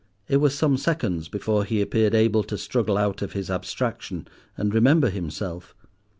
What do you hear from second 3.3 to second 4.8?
his abstraction, and